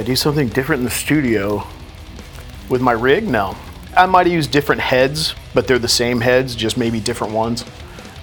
[0.00, 1.62] I do something different in the studio
[2.70, 3.28] with my rig?
[3.28, 3.54] No.
[3.94, 7.66] I might have used different heads, but they're the same heads, just maybe different ones.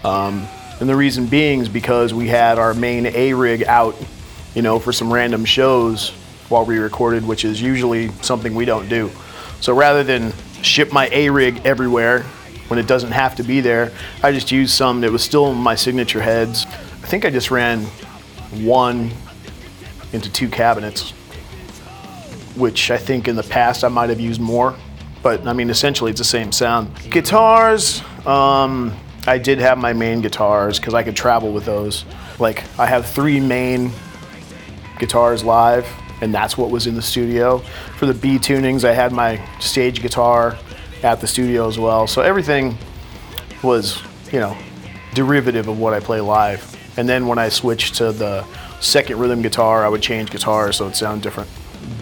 [0.03, 0.47] Um,
[0.79, 3.95] and the reason being is because we had our main A rig out,
[4.55, 6.09] you know, for some random shows
[6.49, 9.11] while we recorded, which is usually something we don't do.
[9.61, 10.33] So rather than
[10.63, 12.23] ship my A rig everywhere
[12.69, 13.91] when it doesn't have to be there,
[14.23, 16.65] I just used some that was still my signature heads.
[16.65, 17.81] I think I just ran
[18.63, 19.11] one
[20.11, 21.13] into two cabinets,
[22.57, 24.75] which I think in the past I might have used more.
[25.23, 26.91] But I mean, essentially, it's the same sound.
[27.09, 32.05] Guitars, um, I did have my main guitars because I could travel with those.
[32.39, 33.91] Like, I have three main
[34.99, 35.87] guitars live,
[36.21, 37.59] and that's what was in the studio.
[37.97, 40.57] For the B tunings, I had my stage guitar
[41.03, 42.07] at the studio as well.
[42.07, 42.77] So everything
[43.63, 44.57] was, you know,
[45.13, 46.75] derivative of what I play live.
[46.97, 48.45] And then when I switched to the
[48.79, 51.49] second rhythm guitar, I would change guitars so it sounded different.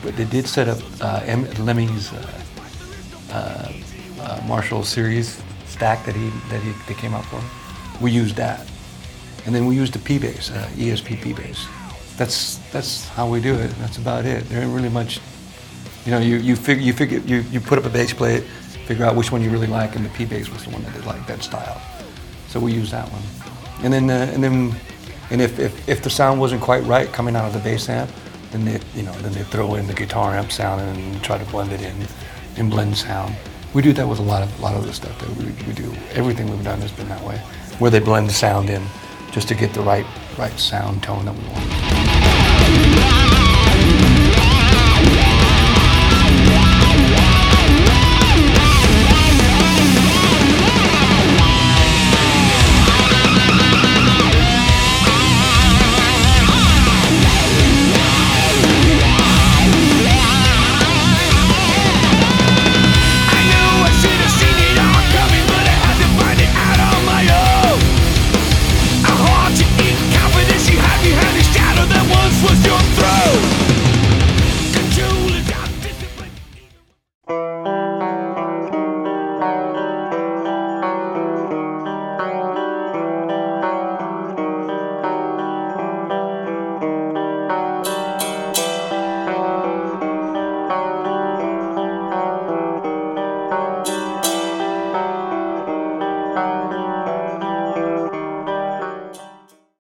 [0.06, 2.42] But they did set up uh, M- Lemmy's uh,
[3.32, 3.74] uh,
[4.22, 7.42] uh, Marshall series stack that he that he they came out for.
[8.00, 8.70] We used that,
[9.48, 11.66] and then we used the P bass, uh, ESP P bass.
[12.18, 13.72] That's that's how we do it.
[13.80, 14.48] That's about it.
[14.48, 15.20] There ain't really much.
[16.06, 18.44] You know, you you figure you figure you, you put up a bass plate,
[18.86, 20.94] figure out which one you really like, and the P bass was the one that
[20.94, 21.82] did like that style.
[22.50, 23.24] So we used that one,
[23.84, 24.76] and then uh, and then
[25.32, 28.12] and if, if if the sound wasn't quite right coming out of the bass amp,
[28.56, 31.46] then they you know then they throw in the guitar amp sound and try to
[31.52, 32.08] blend it in
[32.58, 33.36] and blend sound.
[33.74, 35.74] We do that with a lot of a lot of the stuff that we, we
[35.74, 35.94] do.
[36.12, 37.38] Everything we've done has been that way,
[37.80, 38.82] where they blend the sound in
[39.32, 40.06] just to get the right
[40.38, 42.45] right sound tone that we want.